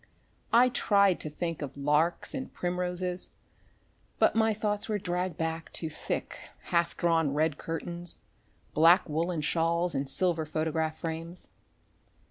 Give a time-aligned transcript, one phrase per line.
[0.51, 3.29] I tried to think of larks and primroses,
[4.17, 6.39] but my thoughts were dragged back to thick,
[6.73, 8.17] half drawn red curtains,
[8.73, 11.49] black woolen shawls and silver photograph frames.